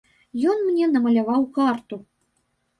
Ён 0.51 0.63
мне 0.69 0.87
намаляваў 0.95 1.47
карту. 1.61 2.03